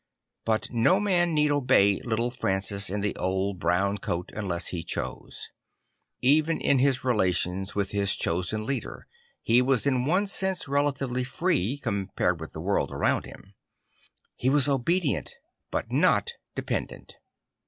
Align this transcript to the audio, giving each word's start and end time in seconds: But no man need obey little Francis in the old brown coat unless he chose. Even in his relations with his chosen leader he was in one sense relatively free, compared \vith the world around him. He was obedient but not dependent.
But 0.45 0.71
no 0.71 0.99
man 0.99 1.35
need 1.35 1.51
obey 1.51 2.01
little 2.03 2.31
Francis 2.31 2.89
in 2.89 3.01
the 3.01 3.15
old 3.17 3.59
brown 3.59 3.99
coat 3.99 4.31
unless 4.35 4.69
he 4.69 4.81
chose. 4.81 5.51
Even 6.23 6.59
in 6.59 6.79
his 6.79 7.03
relations 7.03 7.75
with 7.75 7.91
his 7.91 8.15
chosen 8.15 8.65
leader 8.65 9.05
he 9.43 9.61
was 9.61 9.85
in 9.85 10.05
one 10.05 10.25
sense 10.25 10.67
relatively 10.67 11.23
free, 11.23 11.77
compared 11.77 12.39
\vith 12.39 12.51
the 12.51 12.61
world 12.61 12.89
around 12.89 13.25
him. 13.27 13.53
He 14.35 14.49
was 14.49 14.67
obedient 14.67 15.35
but 15.69 15.91
not 15.91 16.31
dependent. 16.55 17.13